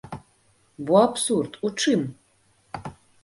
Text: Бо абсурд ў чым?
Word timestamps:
Бо 0.85 0.93
абсурд 1.01 1.53
ў 1.67 1.85
чым? 1.85 2.01